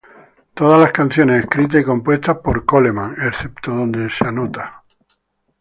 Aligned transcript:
Todas 0.55 0.79
las 0.81 0.91
canciones 0.91 1.41
escritas 1.43 1.81
y 1.81 1.83
compuestas 1.83 2.39
por 2.39 2.65
Coleman, 2.65 3.13
excepto 3.23 3.69
donde 3.71 4.07
esta 4.07 4.29
anotado. 4.29 4.81